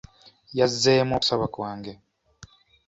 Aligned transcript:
Yazzeemu 0.57 1.13
okusaba 1.17 1.45
kwange. 1.53 1.93